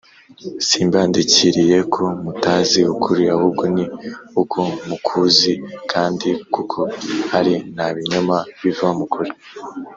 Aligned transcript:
Simbandikiriye 0.67 1.77
ko 1.93 2.03
mutazi 2.23 2.81
ukuri, 2.93 3.23
ahubwo 3.35 3.63
ni 3.75 3.85
uko 4.41 4.59
mukuzi 4.87 5.53
kandi 5.91 6.29
kuko 6.53 6.79
ari 7.37 7.53
nta 7.73 7.87
binyoma 7.95 8.37
biva 8.61 8.89
mu 8.97 9.05
kuri 9.13 9.31